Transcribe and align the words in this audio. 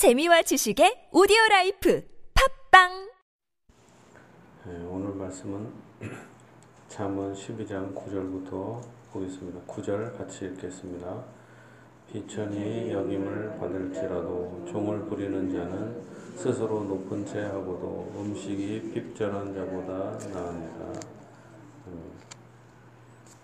재미와 0.00 0.40
지식의 0.40 1.10
오디오 1.12 1.36
라이프 1.50 2.02
팟빵 2.70 3.10
네, 4.64 4.86
오늘 4.88 5.12
말씀은 5.14 5.70
잠언 6.88 7.34
12장 7.34 7.94
9절부터 7.94 8.80
보겠습니다. 9.12 9.60
9절 9.70 10.16
같이 10.16 10.46
읽겠습니다. 10.46 11.22
비천히 12.10 12.92
여김을 12.92 13.58
받을지라도 13.58 14.64
종을 14.66 15.04
부리는 15.04 15.52
자는 15.52 16.02
스스로 16.34 16.82
높은 16.84 17.26
체 17.26 17.42
하고도 17.42 18.10
음식이 18.16 18.92
핍절한 18.94 19.54
자보다 19.54 19.92
나으니라. 20.32 20.92
음, 21.88 22.12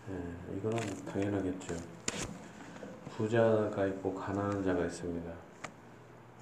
네, 0.08 0.56
이거는 0.56 0.78
당연하겠죠. 1.04 1.74
부자가 3.14 3.86
있고 3.88 4.14
가난한 4.14 4.64
자가 4.64 4.86
있습니다. 4.86 5.45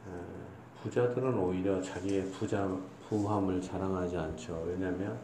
어, 0.07 0.45
부자들은 0.83 1.39
오히려 1.39 1.81
자기의 1.81 2.31
부자, 2.33 2.69
부함을 3.09 3.61
자랑하지 3.61 4.17
않죠. 4.17 4.65
왜냐하면 4.67 5.19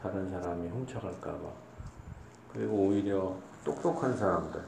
다른 0.00 0.28
사람이 0.30 0.68
훔쳐갈까봐. 0.68 1.38
그리고 2.52 2.74
오히려 2.76 3.36
똑똑한 3.64 4.16
사람들, 4.16 4.62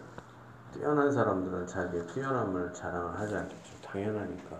뛰어난 0.72 1.10
사람들은 1.10 1.66
자기의 1.66 2.06
뛰어남을 2.08 2.72
자랑을 2.72 3.18
하지 3.18 3.34
않겠죠. 3.36 3.74
당연하니까. 3.82 4.58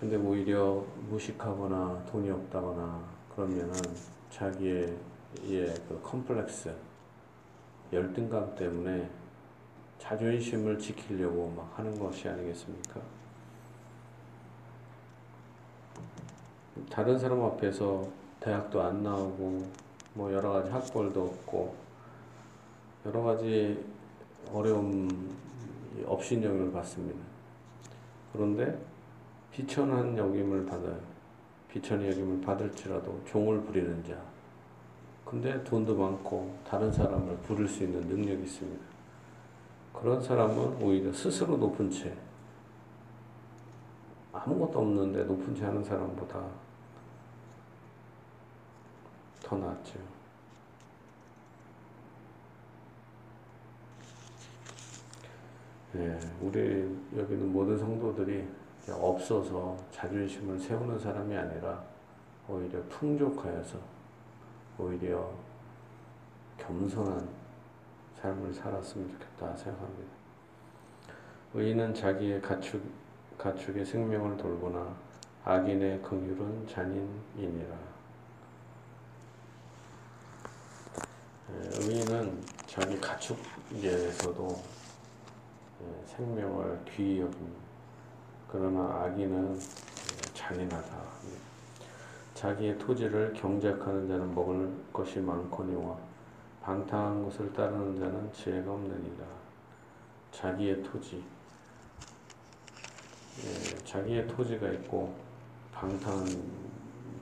근데 0.00 0.16
오히려 0.16 0.84
무식하거나 1.08 2.04
돈이 2.10 2.30
없다거나 2.30 3.00
그러면은 3.34 3.72
자기의 4.30 4.96
예, 5.48 5.66
그 5.88 6.00
컴플렉스, 6.02 6.74
열등감 7.92 8.54
때문에 8.56 9.10
자존심을 9.98 10.78
지키려고 10.78 11.52
막 11.56 11.72
하는 11.78 11.98
것이 11.98 12.28
아니겠습니까? 12.28 13.00
다른 16.90 17.18
사람 17.18 17.42
앞에서 17.42 18.08
대학도 18.40 18.80
안 18.80 19.02
나오고 19.02 19.66
뭐 20.14 20.32
여러 20.32 20.52
가지 20.52 20.70
학벌도 20.70 21.22
없고 21.22 21.74
여러 23.06 23.22
가지 23.22 23.84
어려움 24.52 25.36
업신여김을 26.04 26.72
받습니다. 26.72 27.18
그런데 28.32 28.78
비천한 29.52 30.16
여김을 30.16 30.66
받아요. 30.66 30.98
비천의 31.70 32.10
여김을 32.10 32.40
받을지라도 32.42 33.20
종을 33.26 33.62
부리는 33.62 34.04
자. 34.04 34.16
근데 35.24 35.62
돈도 35.64 35.96
많고 35.96 36.56
다른 36.64 36.92
사람을 36.92 37.36
부를 37.38 37.66
수 37.66 37.82
있는 37.82 38.00
능력이 38.02 38.42
있습니다. 38.44 38.95
그런 40.00 40.22
사람은 40.22 40.82
오히려 40.82 41.12
스스로 41.12 41.56
높은 41.56 41.90
채 41.90 42.14
아무것도 44.32 44.78
없는데 44.78 45.24
높은 45.24 45.54
채 45.54 45.64
하는 45.64 45.82
사람보다 45.82 46.46
더 49.42 49.56
낫죠. 49.56 49.98
예, 55.94 56.18
우리 56.42 56.98
여기는 57.16 57.52
모든 57.52 57.78
성도들이 57.78 58.46
없어서 58.90 59.76
자존심을 59.90 60.58
세우는 60.58 60.98
사람이 60.98 61.34
아니라 61.34 61.82
오히려 62.48 62.82
풍족하여서 62.90 63.78
오히려 64.78 65.30
겸손한 66.58 67.45
삶을 68.26 68.52
살았으면 68.52 69.08
좋겠다 69.08 69.56
생각합니다. 69.56 70.10
의인은 71.54 71.94
자기의 71.94 72.42
가축, 72.42 72.82
가축의 73.38 73.84
생명을 73.86 74.36
돌보나 74.36 74.94
악인의 75.44 76.02
긍휼은 76.02 76.66
잔인이니라. 76.66 77.76
예, 81.50 81.68
의인은 81.78 82.42
자기 82.66 83.00
가축에서도 83.00 84.62
예, 85.82 86.06
생명을 86.06 86.80
귀히 86.88 87.20
여깁니다. 87.20 87.60
그러나 88.48 89.04
악인은 89.04 89.56
예, 89.56 90.34
잔인하다. 90.34 91.06
자기의 92.34 92.76
토지를 92.78 93.32
경작하는 93.34 94.08
자는 94.08 94.34
먹을 94.34 94.68
것이 94.92 95.20
많거니와 95.20 96.15
방탕한 96.66 97.22
것을 97.22 97.52
따르는 97.52 97.96
자는 97.96 98.32
지혜가 98.32 98.72
없느니라. 98.72 99.24
자기의 100.32 100.82
토지, 100.82 101.22
예, 103.38 103.84
자기의 103.84 104.26
토지가 104.26 104.68
있고 104.70 105.14
방탕한 105.72 106.26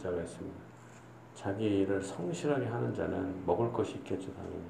자가 0.03 0.23
있습니다. 0.23 0.59
자기의 1.35 1.81
일을 1.81 2.03
성실하게 2.03 2.65
하는 2.65 2.95
자는 2.95 3.45
먹을 3.45 3.71
것이 3.71 3.97
있겠죠, 3.97 4.33
당연히. 4.33 4.65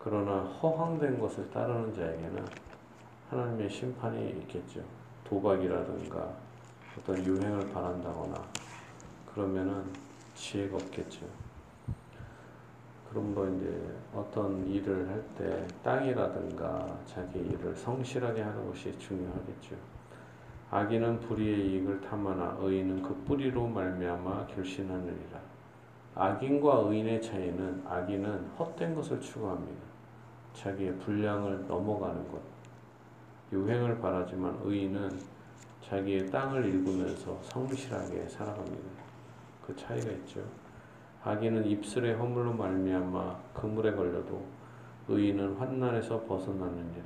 그러나 0.00 0.40
허황된 0.42 1.20
것을 1.20 1.48
따르는 1.48 1.94
자에게는 1.94 2.44
하나님의 3.30 3.70
심판이 3.70 4.30
있겠죠. 4.40 4.82
도박이라든가 5.22 6.34
어떤 6.98 7.24
유행을 7.24 7.72
바란다거나 7.72 8.42
그러면은 9.32 9.84
지혜가 10.34 10.74
없겠죠. 10.74 11.47
그러므로 13.10 13.48
이제 13.54 13.94
어떤 14.14 14.66
일을 14.66 15.08
할 15.08 15.22
때 15.36 15.66
땅이라든가 15.82 16.98
자기 17.06 17.38
일을 17.38 17.74
성실하게 17.76 18.42
하는 18.42 18.66
것이 18.66 18.96
중요하겠죠. 18.98 19.76
악인은 20.70 21.20
불의의 21.20 21.66
이익을 21.66 22.00
탐하나 22.00 22.56
의인은 22.60 23.02
그 23.02 23.14
뿌리로 23.26 23.66
말미암아 23.68 24.46
결신하느니라. 24.48 25.40
악인과 26.14 26.82
의인의 26.86 27.22
차이는 27.22 27.84
악인은 27.86 28.48
헛된 28.58 28.94
것을 28.94 29.20
추구합니다. 29.20 29.80
자기의 30.52 30.96
분량을 30.96 31.66
넘어가는 31.68 32.30
것. 32.30 32.40
유행을 33.52 33.98
바라지만 34.00 34.58
의인은 34.62 35.18
자기의 35.88 36.30
땅을 36.30 36.64
일구면서 36.66 37.38
성실하게 37.44 38.28
살아갑니다. 38.28 38.88
그 39.66 39.74
차이가 39.76 40.10
있죠. 40.10 40.40
악인은 41.24 41.66
입술의 41.66 42.14
허물로 42.14 42.52
말미암아 42.54 43.36
그물에 43.54 43.92
걸려도 43.92 44.44
의인은 45.08 45.56
환난에서 45.56 46.22
벗어나느니라. 46.24 47.04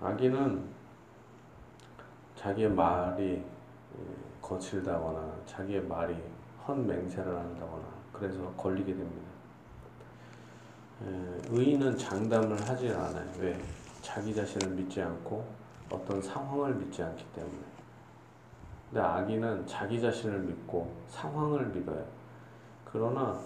악인은 0.00 0.64
자기의 2.34 2.70
말이 2.70 3.44
거칠다거나 4.40 5.32
자기의 5.46 5.82
말이 5.82 6.16
헛맹세를 6.66 7.36
한다거나 7.36 7.84
그래서 8.12 8.50
걸리게 8.56 8.94
됩니다. 8.94 9.30
의인은 11.50 11.96
장담을 11.96 12.60
하지 12.68 12.88
않아요. 12.90 13.30
왜? 13.38 13.58
자기 14.02 14.34
자신을 14.34 14.74
믿지 14.74 15.00
않고 15.00 15.44
어떤 15.90 16.20
상황을 16.20 16.74
믿지 16.74 17.02
않기 17.02 17.24
때문에. 17.34 17.79
근데 18.90 19.00
악인은 19.00 19.66
자기 19.66 20.00
자신을 20.00 20.40
믿고 20.40 20.92
상황을 21.08 21.66
믿어요. 21.66 22.04
그러나 22.84 23.38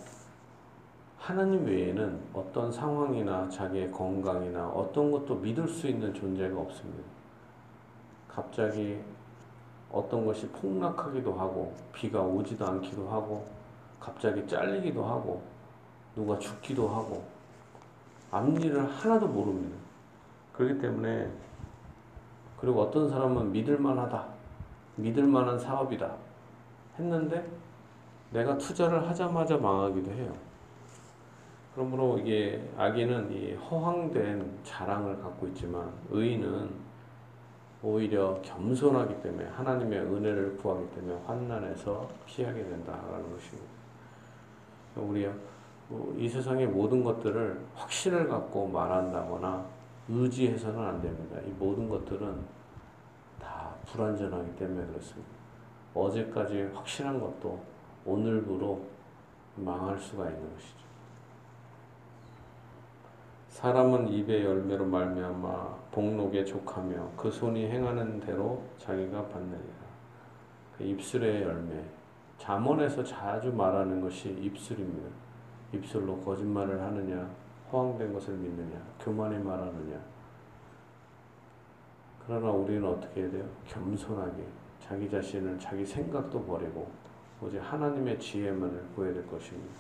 하나님 1.19 1.67
외에는 1.67 2.19
어떤 2.33 2.73
상황이나 2.73 3.49
자기의 3.49 3.91
건강이나 3.93 4.69
어떤 4.69 5.11
것도 5.11 5.37
믿을 5.37 5.69
수 5.69 5.87
있는 5.87 6.13
존재가 6.15 6.59
없습니다. 6.59 7.03
갑자기 8.29 9.01
어떤 9.93 10.27
것이 10.27 10.49
폭락하기도 10.49 11.33
하고 11.35 11.75
비가 11.93 12.21
오지도 12.23 12.67
않기도 12.67 13.09
하고 13.09 13.47
갑자기 14.01 14.47
잘리기도 14.47 15.05
하고 15.05 15.43
누가 16.17 16.39
죽기도 16.39 16.89
하고 16.89 17.25
앞일을 18.31 18.91
하나도 18.91 19.29
모릅니다. 19.29 19.77
그렇기 20.53 20.81
때문에 20.81 21.31
그리고 22.59 22.83
어떤 22.83 23.09
사람은 23.09 23.53
믿을 23.53 23.79
만하다. 23.79 24.34
믿을 24.97 25.25
만한 25.25 25.59
사업이다. 25.59 26.15
했는데 26.99 27.47
내가 28.31 28.57
투자를 28.59 29.09
하자마자 29.09 29.57
망하기도 29.57 30.11
해요. 30.11 30.33
그러므로 31.75 32.19
이게 32.19 32.69
악인은 32.77 33.33
이 33.33 33.55
허황된 33.55 34.61
자랑을 34.63 35.21
갖고 35.21 35.47
있지만 35.49 35.93
의인은 36.11 36.71
오히려 37.83 38.41
겸손하기 38.43 39.21
때문에 39.23 39.47
하나님의 39.49 40.01
은혜를 40.01 40.57
구하기 40.57 40.89
때문에 40.95 41.21
환난에서 41.27 42.09
피하게 42.27 42.63
된다라는 42.65 43.31
것입니다. 43.31 43.69
우리 44.97 45.29
이 46.17 46.29
세상의 46.29 46.69
모든 46.69 47.05
것들을 47.05 47.61
확신을 47.75 48.29
갖고 48.29 48.67
말한다거나 48.69 49.67
의지해서는 50.09 50.81
안 50.81 51.03
됩니다. 51.03 51.37
이 51.47 51.51
모든 51.59 51.89
것들은 51.89 52.19
다 52.29 52.45
불완전하기 53.87 54.57
때문에 54.57 54.87
그렇습니다. 54.87 55.31
어제까지 55.95 56.71
확실한 56.75 57.21
것도 57.21 57.61
오늘부로 58.05 58.85
망할 59.57 59.99
수가 59.99 60.29
있는 60.29 60.55
것이죠. 60.55 60.85
사람은 63.49 64.09
입의 64.09 64.45
열매로 64.45 64.85
말미암아 64.85 65.77
복록에 65.93 66.45
족하며 66.45 67.11
그 67.17 67.31
손이 67.31 67.71
행하는 67.71 68.19
대로 68.21 68.63
자기가 68.79 69.29
받느니라. 69.29 69.85
그 70.77 70.85
입술의 70.85 71.43
열매. 71.43 71.85
잠언에서 72.37 73.05
자주 73.05 73.53
말하는 73.53 74.01
것이 74.01 74.31
입술입니다. 74.31 75.09
입술로 75.73 76.19
거짓말을 76.19 76.81
하느냐, 76.81 77.31
허황된 77.73 78.13
것을 78.13 78.35
믿느냐, 78.35 78.77
교만히 79.01 79.39
말하느냐. 79.39 80.14
그러나 82.27 82.51
우리는 82.51 82.85
어떻게 82.87 83.23
해야 83.23 83.31
돼요? 83.31 83.45
겸손하게 83.69 84.45
자기 84.81 85.11
자신을 85.11 85.59
자기 85.59 85.85
생각도 85.85 86.43
버리고 86.45 86.91
오직 87.41 87.59
하나님의 87.59 88.19
지혜만을 88.19 88.83
구해야 88.95 89.13
될 89.13 89.27
것입니다. 89.27 89.75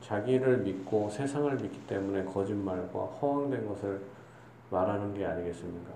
자기를 0.00 0.58
믿고 0.58 1.08
세상을 1.08 1.54
믿기 1.56 1.80
때문에 1.86 2.24
거짓말과 2.24 2.98
허황된 2.98 3.66
것을 3.66 4.02
말하는 4.70 5.14
게 5.14 5.24
아니겠습니까? 5.24 5.92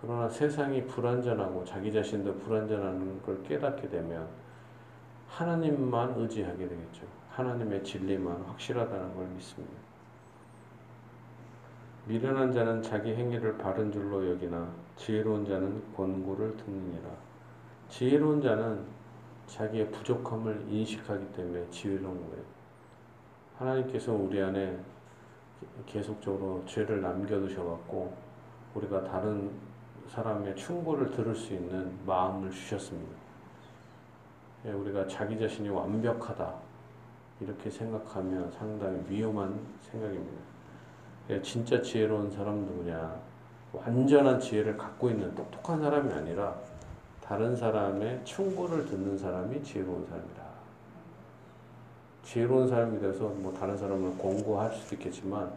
그러나 0.00 0.28
세상이 0.28 0.84
불완전하고 0.86 1.64
자기 1.64 1.92
자신도 1.92 2.38
불완전한 2.38 3.22
걸 3.22 3.42
깨닫게 3.44 3.88
되면 3.88 4.26
하나님만 5.28 6.14
의지하게 6.16 6.68
되겠죠. 6.68 7.06
하나님의 7.30 7.84
진리만 7.84 8.42
확실하다는 8.42 9.14
걸 9.14 9.26
믿습니다. 9.28 9.87
미련한 12.08 12.50
자는 12.50 12.80
자기 12.80 13.14
행위를 13.14 13.58
바른 13.58 13.92
줄로 13.92 14.26
여기나 14.30 14.66
지혜로운 14.96 15.44
자는 15.44 15.82
권고를 15.94 16.56
듣느니라. 16.56 17.10
지혜로운 17.90 18.40
자는 18.40 18.82
자기의 19.46 19.90
부족함을 19.90 20.64
인식하기 20.70 21.32
때문에 21.32 21.68
지혜로운 21.70 22.30
거예요. 22.30 22.44
하나님께서 23.58 24.14
우리 24.14 24.40
안에 24.42 24.78
계속적으로 25.84 26.64
죄를 26.64 27.02
남겨두셔갖고 27.02 28.16
우리가 28.74 29.04
다른 29.04 29.50
사람의 30.08 30.56
충고를 30.56 31.10
들을 31.10 31.34
수 31.34 31.52
있는 31.52 31.92
마음을 32.06 32.50
주셨습니다. 32.50 33.14
예, 34.64 34.72
우리가 34.72 35.06
자기 35.06 35.38
자신이 35.38 35.68
완벽하다 35.68 36.54
이렇게 37.40 37.68
생각하면 37.68 38.50
상당히 38.50 38.98
위험한 39.08 39.60
생각입니다. 39.82 40.47
예, 41.30 41.42
진짜 41.42 41.80
지혜로운 41.82 42.30
사람 42.30 42.64
누구냐? 42.64 43.20
완전한 43.72 44.40
지혜를 44.40 44.76
갖고 44.78 45.10
있는 45.10 45.34
똑똑한 45.34 45.80
사람이 45.80 46.12
아니라 46.12 46.56
다른 47.22 47.54
사람의 47.54 48.24
충고를 48.24 48.86
듣는 48.86 49.18
사람이 49.18 49.62
지혜로운 49.62 50.06
사람이다. 50.06 50.42
지혜로운 52.22 52.68
사람이 52.68 52.98
돼서 53.00 53.28
뭐 53.28 53.52
다른 53.52 53.76
사람을 53.76 54.16
공고할 54.16 54.72
수도 54.72 54.94
있겠지만 54.94 55.52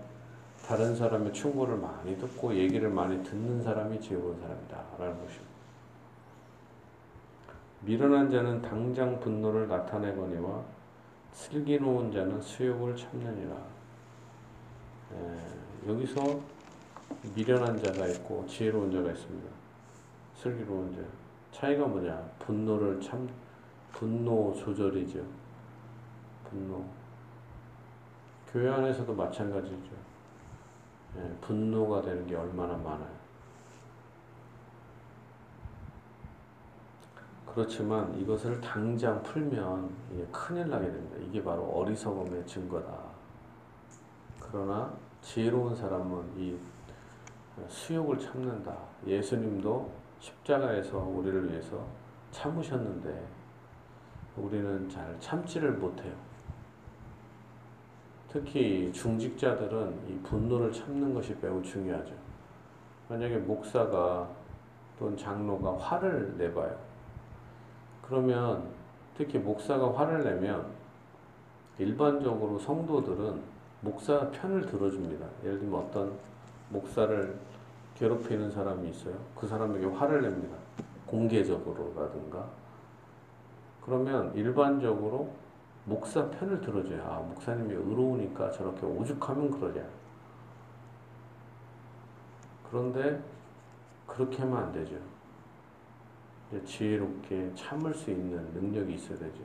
다른 0.66 0.96
사람의 0.96 1.32
충고를 1.34 1.78
많이 1.78 2.18
듣고 2.18 2.54
얘기를 2.54 2.90
많이 2.90 3.24
듣는 3.24 3.64
사람이 3.64 4.00
지혜로운 4.02 4.40
사람이다. 4.42 4.78
라는 5.00 5.14
것입니다. 5.22 5.52
미련한 7.82 8.30
자는 8.30 8.62
당장 8.62 9.20
분노를 9.22 9.68
나타내거니와 9.68 10.62
슬기로운 11.32 12.12
자는 12.12 12.42
수욕을 12.42 12.96
참느니라. 12.96 13.81
에, 15.16 15.90
여기서 15.90 16.40
미련한 17.36 17.82
자가 17.84 18.08
있고 18.08 18.46
지혜로운 18.48 18.92
자가 18.92 19.12
있습니다. 19.12 19.50
슬기로운 20.36 20.96
자. 20.96 21.02
차이가 21.52 21.86
뭐냐? 21.86 22.18
분노를 22.40 23.00
참, 23.02 23.30
분노 23.92 24.54
조절이죠. 24.54 25.24
분노. 26.50 26.84
교회 28.52 28.70
안에서도 28.70 29.14
마찬가지죠. 29.14 29.92
예, 31.18 31.36
분노가 31.42 32.02
되는 32.02 32.26
게 32.26 32.36
얼마나 32.36 32.76
많아요. 32.78 33.22
그렇지만 37.54 38.18
이것을 38.18 38.62
당장 38.62 39.22
풀면 39.24 39.90
큰일 40.32 40.70
나게 40.70 40.86
됩니다. 40.86 41.18
이게 41.20 41.44
바로 41.44 41.64
어리석음의 41.64 42.48
증거다. 42.48 43.11
그러나 44.52 44.92
지혜로운 45.22 45.74
사람은 45.74 46.38
이 46.38 46.58
수욕을 47.68 48.20
참는다. 48.20 48.76
예수님도 49.08 49.90
십자가에서 50.20 50.98
우리를 50.98 51.50
위해서 51.50 51.86
참으셨는데 52.32 53.28
우리는 54.36 54.90
잘 54.90 55.18
참지를 55.20 55.72
못해요. 55.74 56.14
특히 58.28 58.92
중직자들은 58.94 60.10
이 60.10 60.20
분노를 60.24 60.72
참는 60.72 61.14
것이 61.14 61.36
매우 61.42 61.62
중요하죠. 61.62 62.14
만약에 63.10 63.38
목사가 63.38 64.30
또는 64.98 65.18
장로가 65.18 65.78
화를 65.78 66.38
내봐요. 66.38 66.78
그러면 68.02 68.70
특히 69.18 69.38
목사가 69.38 69.98
화를 69.98 70.24
내면 70.24 70.66
일반적으로 71.78 72.58
성도들은 72.58 73.51
목사 73.82 74.30
편을 74.30 74.68
들어줍니다. 74.68 75.26
예를 75.44 75.60
들면 75.60 75.80
어떤 75.80 76.18
목사를 76.70 77.38
괴롭히는 77.96 78.50
사람이 78.52 78.90
있어요. 78.90 79.16
그 79.36 79.48
사람에게 79.48 79.86
화를 79.88 80.22
냅니다. 80.22 80.56
공개적으로라든가. 81.06 82.48
그러면 83.84 84.34
일반적으로 84.36 85.34
목사 85.86 86.30
편을 86.30 86.62
들어줘야 86.62 87.04
아, 87.04 87.20
목사님이 87.20 87.74
의로우니까 87.74 88.52
저렇게 88.52 88.86
오죽하면 88.86 89.52
그러냐. 89.52 89.84
그런데 92.70 93.22
그렇게 94.06 94.38
하면 94.44 94.58
안 94.58 94.72
되죠. 94.72 94.96
지혜롭게 96.66 97.52
참을 97.56 97.94
수 97.94 98.12
있는 98.12 98.44
능력이 98.54 98.94
있어야 98.96 99.18
되죠. 99.18 99.44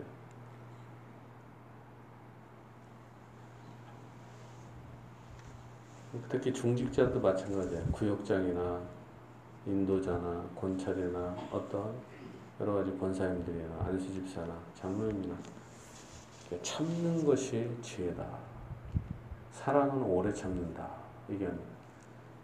특히 6.29 6.53
중직자도 6.53 7.21
마찬가지예요. 7.21 7.85
구역장이나 7.93 8.81
인도자나 9.67 10.45
권찰이나 10.59 11.37
어떤 11.51 11.93
여러 12.61 12.75
가지 12.75 12.97
권사님들이나 12.99 13.85
안수집사나 13.87 14.57
장로님이나 14.75 15.35
참는 16.63 17.25
것이 17.25 17.69
지혜다. 17.83 18.25
사랑은 19.53 20.03
오래 20.03 20.33
참는다. 20.33 20.89
이게 21.29 21.49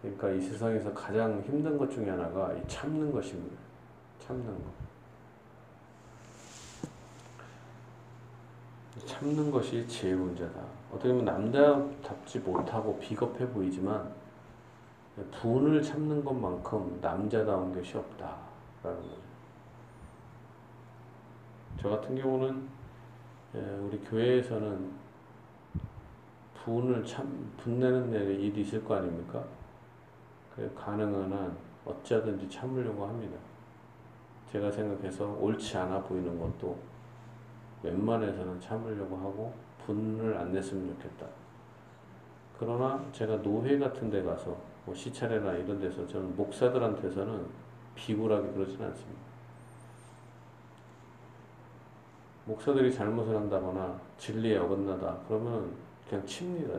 그러니까 0.01 0.31
이 0.31 0.41
세상에서 0.41 0.93
가장 0.93 1.41
힘든 1.43 1.79
것 1.79 1.89
중에 1.91 2.11
하나가 2.11 2.53
이 2.53 2.63
참는 2.67 3.13
것입니다. 3.13 3.57
참는 4.19 4.47
것. 4.47 4.82
참는 9.07 9.51
것이 9.51 9.87
지혜로운 9.87 10.37
자다. 10.37 10.61
어떻게 10.91 11.09
보면 11.09 11.25
남자답지 11.25 12.41
못하고 12.41 12.99
비겁해 12.99 13.49
보이지만 13.49 14.13
분을 15.31 15.83
참는 15.83 16.25
것만큼 16.25 16.99
남자다운 17.01 17.75
것이 17.75 17.97
없다라는 17.97 19.03
거죠. 19.03 19.23
저 21.81 21.89
같은 21.91 22.17
경우는 22.17 22.69
예, 23.55 23.61
우리 23.61 23.99
교회에서는 23.99 24.91
분을 26.65 27.05
참 27.05 27.53
분내는 27.59 28.13
일이 28.13 28.63
있을 28.63 28.85
거 28.85 28.95
아닙니까? 28.95 29.45
가능한 30.77 31.33
한 31.33 31.57
어찌하든지 31.85 32.49
참으려고 32.49 33.07
합니다. 33.07 33.37
제가 34.53 34.71
생각해서 34.71 35.33
옳지 35.41 35.77
않아 35.77 36.03
보이는 36.03 36.39
것도 36.39 36.79
웬만해서는 37.83 38.61
참으려고 38.61 39.17
하고 39.17 39.55
분을 39.85 40.37
안 40.37 40.53
냈으면 40.53 40.89
좋겠다. 40.89 41.27
그러나 42.59 43.05
제가 43.13 43.43
노회 43.43 43.79
같은 43.79 44.11
데 44.11 44.23
가서 44.23 44.57
뭐 44.85 44.95
시찰회나 44.95 45.55
이런 45.55 45.81
데서 45.81 46.07
저는 46.07 46.37
목사들한테서는 46.37 47.47
비굴하게 47.95 48.53
그러진 48.53 48.83
않습니다. 48.83 49.21
목사들이 52.45 52.93
잘못을 52.93 53.37
한다거나 53.37 54.01
진리에 54.19 54.59
어긋나다 54.59 55.19
그러면 55.29 55.73
그냥 56.09 56.27
칩니다. 56.27 56.75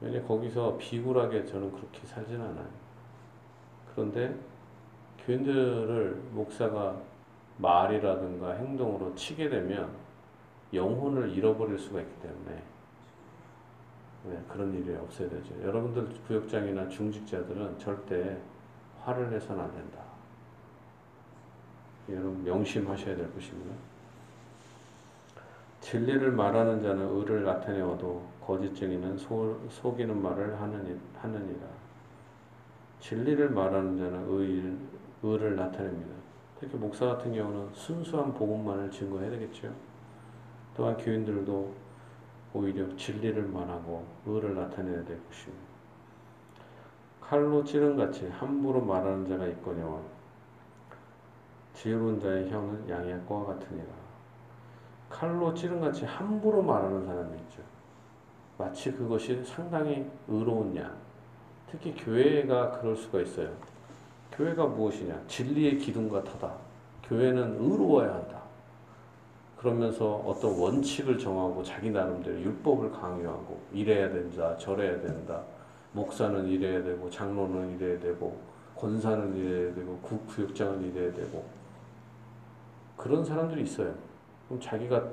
왜냐 0.00 0.22
거기서 0.22 0.76
비굴하게 0.78 1.44
저는 1.44 1.70
그렇게 1.72 2.06
살진 2.06 2.40
않아요. 2.40 2.68
그런데 3.92 4.34
교인들을 5.26 6.22
목사가 6.30 6.96
말이라든가 7.60 8.52
행동으로 8.52 9.14
치게 9.14 9.48
되면 9.48 9.90
영혼을 10.72 11.30
잃어버릴 11.30 11.78
수가 11.78 12.00
있기 12.00 12.20
때문에 12.22 12.62
네, 14.24 14.38
그런 14.48 14.74
일이 14.74 14.94
없어야 14.96 15.28
되죠. 15.30 15.62
여러분들 15.62 16.08
구역장이나 16.26 16.88
중직자들은 16.88 17.78
절대 17.78 18.38
화를 19.02 19.30
내서는 19.30 19.62
안 19.62 19.72
된다. 19.72 19.98
여러분 22.10 22.44
명심하셔야 22.44 23.16
될 23.16 23.32
것입니다. 23.32 23.74
진리를 25.80 26.30
말하는 26.32 26.82
자는 26.82 27.16
의를 27.16 27.44
나타내어도 27.44 28.22
거짓 28.44 28.74
증인은 28.74 29.16
소, 29.16 29.58
속이는 29.70 30.20
말을 30.20 30.60
하느니, 30.60 30.98
하느니라. 31.16 31.66
진리를 33.00 33.50
말하는 33.50 33.96
자는 33.96 34.28
의, 34.28 34.76
의를 35.22 35.56
나타냅니다. 35.56 36.19
특히 36.60 36.76
목사 36.76 37.06
같은 37.06 37.32
경우는 37.32 37.70
순수한 37.72 38.34
복음만을 38.34 38.90
증거해야 38.90 39.30
되겠죠. 39.30 39.72
또한 40.76 40.94
교인들도 40.98 41.72
오히려 42.52 42.94
진리를 42.96 43.42
말하고 43.44 44.04
의를 44.26 44.54
나타내야 44.54 45.04
될 45.04 45.18
것입니다. 45.26 45.70
칼로 47.22 47.64
찌른 47.64 47.96
같이 47.96 48.28
함부로 48.28 48.80
말하는 48.84 49.26
자가 49.26 49.46
있거니와 49.46 50.00
지혜로운 51.74 52.20
자의 52.20 52.50
혀는 52.50 52.88
양의 52.88 53.24
과 53.26 53.44
같으니라. 53.46 53.86
칼로 55.08 55.54
찌른 55.54 55.80
같이 55.80 56.04
함부로 56.04 56.60
말하는 56.60 57.06
사람이 57.06 57.38
있죠. 57.38 57.62
마치 58.58 58.92
그것이 58.92 59.42
상당히 59.44 60.10
의로운 60.28 60.76
양. 60.76 60.94
특히 61.70 61.94
교회가 61.94 62.72
그럴 62.72 62.94
수가 62.96 63.20
있어요. 63.22 63.50
교회가 64.32 64.66
무엇이냐? 64.66 65.22
진리의 65.26 65.78
기둥 65.78 66.08
같다. 66.08 66.54
교회는 67.04 67.56
의로워야 67.60 68.14
한다. 68.14 68.40
그러면서 69.56 70.16
어떤 70.24 70.58
원칙을 70.58 71.18
정하고 71.18 71.62
자기 71.62 71.90
나름대로 71.90 72.40
율법을 72.40 72.90
강요하고 72.92 73.60
이래야 73.72 74.08
된다, 74.08 74.56
저래야 74.56 74.98
된다. 75.00 75.42
목사는 75.92 76.46
이래야 76.46 76.82
되고 76.82 77.10
장로는 77.10 77.76
이래야 77.76 77.98
되고 77.98 78.40
권사는 78.76 79.36
이래야 79.36 79.74
되고 79.74 79.98
구역장은 79.98 80.90
이래야 80.90 81.12
되고 81.12 81.44
그런 82.96 83.24
사람들이 83.24 83.62
있어요. 83.64 83.94
그럼 84.48 84.60
자기가 84.60 85.04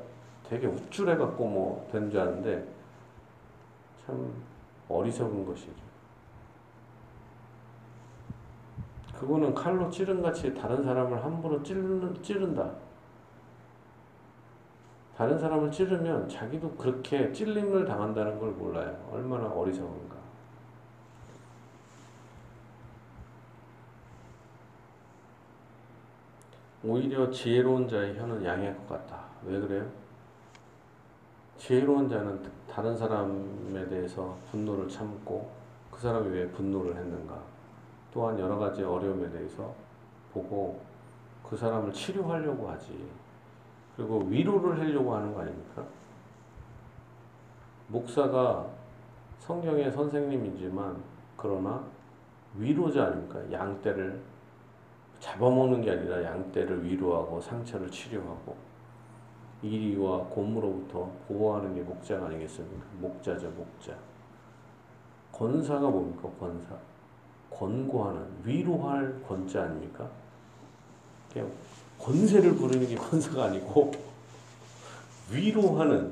되게 0.47 0.67
우쭐해 0.67 1.17
갖고 1.17 1.45
뭐 1.45 1.88
되는 1.91 2.09
줄 2.09 2.19
아는데 2.19 2.65
참 4.05 4.33
어리석은 4.88 5.45
것이죠. 5.45 5.87
그거는 9.19 9.53
칼로 9.53 9.89
찌른 9.89 10.21
같이 10.21 10.53
다른 10.53 10.83
사람을 10.83 11.24
함부로 11.24 11.62
찌른, 11.63 12.21
찌른다. 12.21 12.71
다른 15.17 15.39
사람을 15.39 15.71
찌르면 15.71 16.29
자기도 16.29 16.69
그렇게 16.75 17.31
찔림을 17.31 17.86
당한다는 17.86 18.39
걸 18.39 18.51
몰라요. 18.51 18.95
얼마나 19.12 19.47
어리석은가. 19.47 20.15
오히려 26.83 27.31
지혜로운 27.31 27.88
자의 27.88 28.15
혀는 28.17 28.45
양의 28.45 28.75
것 28.75 28.88
같다. 28.88 29.25
왜 29.43 29.59
그래요? 29.59 29.89
지혜로운 31.57 32.07
자는 32.07 32.39
다른 32.69 32.95
사람에 32.95 33.89
대해서 33.89 34.38
분노를 34.51 34.88
참고 34.88 35.50
그 35.89 36.00
사람이 36.00 36.29
왜 36.29 36.47
분노를 36.51 36.95
했는가. 36.95 37.56
또한 38.17 38.39
여러 38.39 38.57
가지 38.57 38.83
어려움에 38.83 39.29
대해서 39.29 39.71
보고 40.33 40.81
그 41.47 41.55
사람을 41.55 41.93
치료하려고 41.93 42.67
하지. 42.67 43.07
그리고 43.95 44.24
위로를 44.24 44.79
하려고 44.79 45.13
하는 45.13 45.36
거 45.36 45.41
아닙니까? 45.41 45.86
목사가 47.89 48.65
성경의 49.38 49.91
선생님이지만 49.91 50.97
그러나 51.38 51.83
위로자 52.57 53.05
아닙니까? 53.05 53.39
양떼를 53.51 54.19
잡아먹는 55.19 55.81
게 55.81 55.91
아니라 55.91 56.24
양떼를 56.24 56.86
위로하고 56.86 57.39
상처를 57.39 57.88
치료하고 57.91 58.57
이리와 59.62 60.24
곰으로부터 60.24 61.12
보호하는 61.27 61.75
게 61.75 61.81
목자가 61.81 62.25
아니겠습니까? 62.25 62.83
목자죠, 63.00 63.51
목자. 63.51 63.95
권사가 65.31 65.88
뭡니까? 65.88 66.27
권사. 66.39 66.75
권고하는, 67.57 68.21
위로할 68.43 69.15
권자 69.27 69.63
아닙니까? 69.63 70.07
권세를 71.99 72.55
부르는 72.55 72.87
게 72.87 72.95
권사가 72.95 73.45
아니고 73.45 73.91
위로하는, 75.31 76.11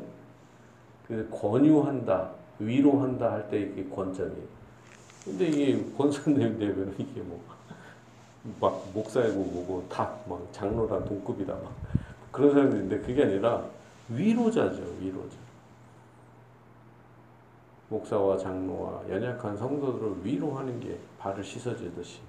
그 1.08 1.28
권유한다, 1.32 2.32
위로한다 2.60 3.32
할 3.32 3.50
때 3.50 3.60
이게 3.62 3.88
권자니. 3.90 4.34
근데 5.24 5.48
이게 5.48 5.86
권사님 5.98 6.58
되면 6.60 6.94
이게 6.98 7.22
뭐, 7.22 7.42
막 8.60 8.88
목사이고 8.94 9.36
뭐고 9.44 9.88
다 9.90 10.16
막 10.28 10.48
장로랑 10.52 11.06
동급이다 11.06 11.54
막 11.54 11.72
그런 12.32 12.52
사람들인데 12.54 13.00
그게 13.00 13.24
아니라 13.24 13.64
위로자죠, 14.10 14.82
위로자. 15.02 15.36
목사와 17.96 18.38
장로와 18.38 19.08
연약한 19.10 19.56
성도들을 19.56 20.26
위로하는 20.26 20.80
게 20.80 21.00
발을 21.18 21.44
씻어주듯이 21.44 22.22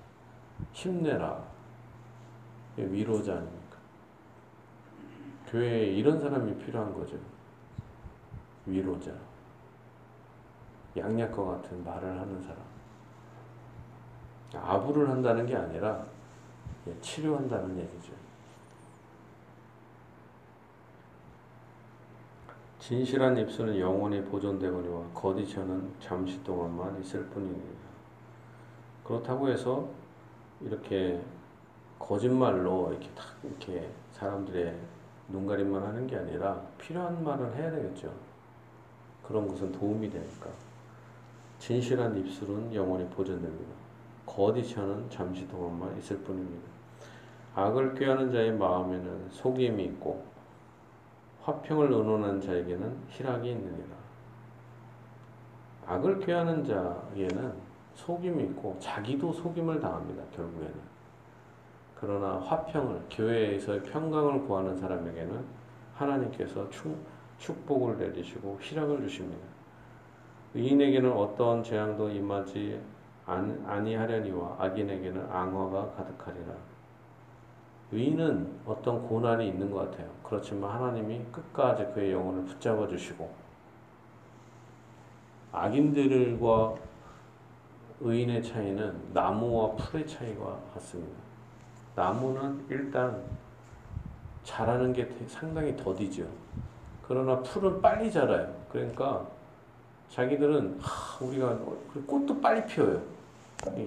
힘내라. 0.73 1.43
위로자 2.77 3.33
아닙니까? 3.33 3.77
교회에 5.49 5.87
이런 5.87 6.21
사람이 6.21 6.57
필요한 6.59 6.93
거죠. 6.93 7.17
위로자. 8.67 9.13
양약과 10.97 11.45
같은 11.45 11.85
말을 11.85 12.21
하는 12.21 12.43
사람. 12.43 12.59
아부를 14.55 15.09
한다는 15.09 15.47
게 15.47 15.57
아니라 15.57 16.05
치료한다는 17.01 17.79
얘기죠. 17.79 18.13
진실한 22.87 23.37
입술은 23.37 23.81
영원히 23.81 24.23
보존되거니와 24.23 25.07
거짓혀는 25.13 25.91
잠시 25.99 26.41
동안만 26.45 27.01
있을 27.01 27.25
뿐입니다. 27.25 27.81
그렇다고 29.03 29.49
해서 29.49 29.89
이렇게 30.61 31.21
거짓말로 31.99 32.93
이렇게 32.93 33.09
탁 33.17 33.25
이렇게 33.43 33.91
사람들의 34.13 34.73
눈가림만 35.31 35.83
하는 35.83 36.07
게 36.07 36.15
아니라 36.15 36.63
필요한 36.79 37.25
말을 37.25 37.57
해야 37.57 37.73
되겠죠. 37.73 38.13
그런 39.27 39.49
것은 39.49 39.73
도움이 39.73 40.09
되니까. 40.09 40.49
진실한 41.59 42.17
입술은 42.17 42.73
영원히 42.73 43.05
보존됩니다. 43.09 43.75
거짓혀는 44.27 45.11
잠시 45.11 45.49
동안만 45.49 45.99
있을 45.99 46.19
뿐입니다. 46.19 46.69
악을 47.57 47.97
꾀하는 47.97 48.31
자의 48.31 48.53
마음에는 48.53 49.31
속임이 49.31 49.83
있고 49.87 50.36
화평을 51.47 51.93
의논한 51.93 52.41
자에게는 52.41 52.97
희락이 53.09 53.53
있느니라. 53.53 53.97
악을 55.87 56.19
꾀하는 56.19 56.65
자에게는 56.65 57.53
속임이 57.95 58.43
있고 58.47 58.77
자기도 58.81 59.33
속임을 59.33 59.79
당합니다. 59.81 60.25
결국에는. 60.35 60.75
그러나 61.95 62.41
화평을 62.41 63.03
교회에서의 63.11 63.85
평강을 63.85 64.47
구하는 64.47 64.77
사람에게는 64.77 65.45
하나님께서 65.95 66.69
축, 66.69 66.97
축복을 67.39 67.97
내리시고 67.97 68.59
희락을 68.61 69.01
주십니다. 69.03 69.47
의인에게는 70.55 71.13
어떠한 71.13 71.63
재앙도 71.63 72.11
임하지 72.11 72.81
아니하려니와 73.25 74.57
악인에게는 74.59 75.31
앙화가 75.31 75.93
가득하리라. 75.93 76.55
의인은 77.93 78.61
어떤 78.67 79.07
고난이 79.07 79.49
있는 79.49 79.71
것 79.71 79.91
같아요. 79.91 80.11
그렇지만 80.23 80.71
하나님이 80.71 81.25
끝까지 81.31 81.87
그의 81.95 82.13
영혼을 82.13 82.45
붙잡아 82.45 82.89
주시고 82.89 83.31
악인들과 85.53 86.75
의인의 88.01 88.43
차이는 88.43 89.13
나무와 89.15 89.73
풀의 89.77 90.07
차이와 90.07 90.59
같습니다. 90.75 91.17
나무는 91.95 92.65
일단 92.69 93.23
자라는 94.43 94.93
게 94.93 95.09
상당히 95.29 95.75
더디죠. 95.77 96.27
그러나 97.07 97.41
풀은 97.41 97.81
빨리 97.81 98.11
자라요. 98.11 98.55
그러니까 98.71 99.27
자기들은 100.11 100.79
하, 100.81 101.25
우리가 101.25 101.57
꽃도 102.07 102.41
빨리 102.41 102.65
피어요. 102.67 103.01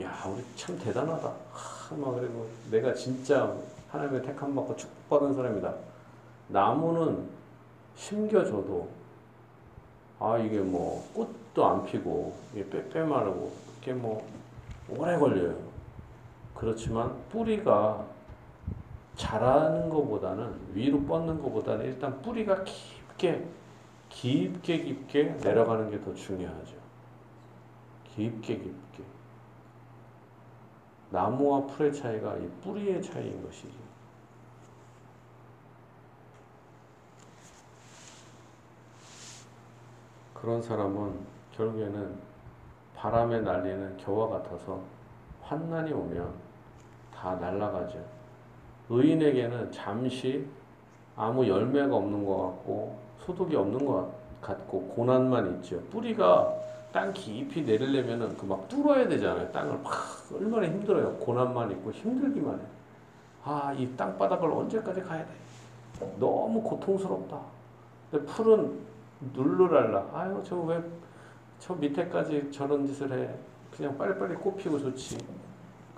야, 0.02 0.24
우리 0.28 0.44
참 0.56 0.78
대단하다. 0.80 1.28
하, 1.28 1.79
막 1.96 2.16
그리고 2.16 2.50
내가 2.72 2.94
진짜 2.94 3.56
하나님의 3.90 4.22
택함 4.24 4.56
받고 4.56 4.76
축복받은 4.76 5.34
사람이다. 5.36 5.76
나무는 6.48 7.30
심겨줘도 7.96 8.90
아 10.20 10.38
이게 10.38 10.60
뭐 10.60 11.10
꽃도 11.14 11.66
안 11.66 11.86
피고 11.86 12.38
이게 12.54 12.70
빼빼 12.70 13.04
마르고 13.04 13.54
이게 13.82 13.94
뭐 13.94 14.28
오래 14.90 15.18
걸려요. 15.18 15.56
그렇지만 16.54 17.16
뿌리가 17.30 18.06
자라는 19.16 19.90
것보다는 19.90 20.74
위로 20.74 21.06
뻗는 21.06 21.42
것보다는 21.42 21.86
일단 21.86 22.22
뿌리가 22.22 22.64
깊게 22.64 23.48
깊게 24.10 24.84
깊게 24.84 25.24
내려가는 25.44 25.90
게 25.92 26.02
더 26.02 26.14
중요하죠. 26.14 26.76
깊게 28.04 28.58
깊게. 28.58 29.04
나무와 31.12 31.66
풀의 31.66 31.94
차이가 31.94 32.36
이 32.38 32.48
뿌리의 32.62 33.02
차이인 33.02 33.44
것이죠. 33.44 33.74
그런 40.34 40.62
사람은 40.62 41.20
결국에는 41.52 42.16
바람에 42.96 43.42
날리는 43.42 43.98
겨와 43.98 44.30
같아서 44.30 44.82
환난이 45.42 45.92
오면 45.92 46.34
다 47.14 47.36
날아가죠. 47.36 48.04
의인에게는 48.90 49.72
잠시 49.72 50.48
아무 51.16 51.48
열매가 51.48 51.94
없는 51.94 52.26
것 52.26 52.38
같고 52.38 52.98
소득이 53.20 53.56
없는 53.56 53.86
것 53.86 54.10
같고 54.42 54.82
고난만 54.96 55.56
있죠. 55.56 55.82
뿌리가 55.90 56.54
땅 56.92 57.14
깊이 57.14 57.62
내리려면은 57.64 58.36
그 58.38 58.46
막 58.46 58.68
뚫어야 58.68 59.08
되잖아요. 59.08 59.52
땅을 59.52 59.78
막 59.84 59.94
얼마나 60.34 60.68
힘들어요. 60.68 61.16
고난만 61.18 61.72
있고 61.72 61.92
힘들기만 61.92 62.60
해. 62.60 62.64
아, 63.44 63.74
이 63.74 63.88
땅바닥을 63.96 64.52
언제까지 64.52 65.02
가야 65.02 65.24
돼? 65.26 65.32
너무 66.20 66.62
고통스럽다. 66.64 67.40
근데 68.12 68.26
풀은 68.26 68.80
누르랄라. 69.34 70.10
아유, 70.14 70.42
저 70.46 70.56
왜 70.66 70.82
저 71.60 71.76
밑에까지 71.76 72.50
저런 72.54 72.88
짓을 72.88 73.12
해? 73.12 73.30
그냥 73.76 73.98
빨리빨리 73.98 74.36
꽃 74.36 74.56
피고 74.56 74.80
좋지. 74.80 75.18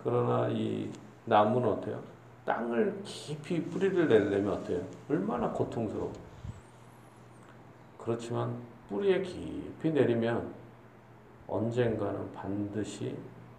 그러나 0.04 0.48
이 0.50 0.90
나무는 1.26 1.70
어때요? 1.70 2.02
땅을 2.46 3.00
깊이 3.04 3.64
뿌리를 3.66 4.08
내려면 4.08 4.54
어때요? 4.54 4.82
얼마나 5.08 5.48
고통스러워. 5.52 6.12
그렇지만 8.00 8.56
뿌리에 8.90 9.22
깊이 9.22 9.92
내리면 9.92 10.52
언젠가는 11.52 12.32
반드시 12.32 13.18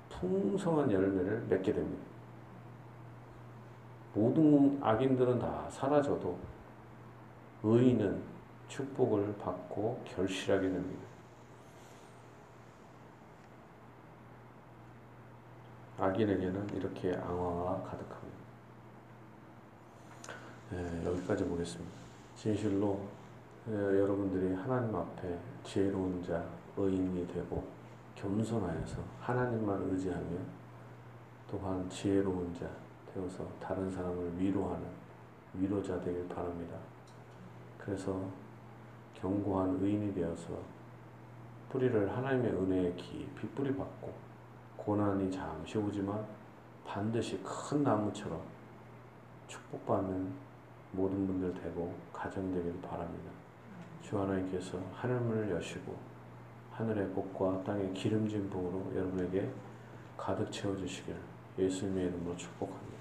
풍성한 0.08 0.90
열매를 0.90 1.44
맺게 1.49 1.75
됩니다. 1.75 2.02
모든 4.14 4.78
악인들은 4.82 5.38
다 5.38 5.68
사라져도 5.70 6.38
의인은 7.62 8.22
축복을 8.68 9.37
받고 9.37 10.02
결실하게 10.06 10.70
됩니다. 10.70 11.02
악인에게는 15.99 16.75
이렇게 16.75 17.14
앙화가 17.14 17.82
가득합니다. 17.82 18.38
네, 20.70 21.04
여기까지 21.04 21.44
보겠습니다. 21.44 21.92
진실로 22.34 23.00
예, 23.68 23.75
여러분들이 23.75 24.54
하나님 24.54 24.96
앞에 24.96 25.38
지혜로운 25.62 26.25
자, 26.25 26.42
의인이 26.76 27.28
되고 27.28 27.81
겸손하여서 28.22 29.02
하나님만 29.20 29.82
의지하며 29.90 30.38
또한 31.50 31.90
지혜로운 31.90 32.54
자 32.54 32.68
되어서 33.12 33.44
다른 33.60 33.90
사람을 33.90 34.38
위로하는 34.38 34.86
위로자 35.54 36.00
되길 36.00 36.28
바랍니다. 36.28 36.76
그래서 37.76 38.24
견고한 39.14 39.78
의인이 39.82 40.14
되어서 40.14 40.56
뿌리를 41.68 42.16
하나님의 42.16 42.52
은혜에 42.52 42.94
깊이 42.94 43.48
뿌리 43.48 43.74
받고 43.74 44.12
고난이 44.76 45.30
잠시 45.30 45.78
오지만 45.78 46.24
반드시 46.86 47.42
큰 47.42 47.82
나무처럼 47.82 48.40
축복받는 49.48 50.32
모든 50.92 51.26
분들 51.26 51.54
되고 51.60 51.92
가정 52.12 52.52
되길 52.52 52.80
바랍니다. 52.82 53.30
주 54.00 54.20
하나님께서 54.20 54.78
하늘문을 54.94 55.50
여시고 55.50 56.12
하늘의 56.72 57.10
복과 57.10 57.64
땅의 57.64 57.92
기름진 57.92 58.48
복으로 58.48 58.92
여러분에게 58.96 59.48
가득 60.16 60.50
채워주시길 60.50 61.14
예수님의 61.58 62.06
이름으로 62.06 62.36
축복합니다. 62.36 62.92